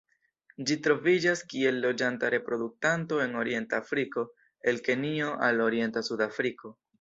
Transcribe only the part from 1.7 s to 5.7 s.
loĝanta reproduktanto en orienta Afriko el Kenjo al